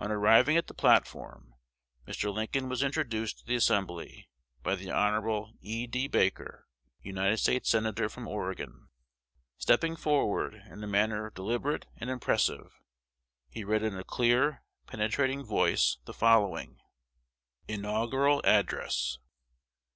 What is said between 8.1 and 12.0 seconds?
Oregon. Stepping forward, in a manner deliberate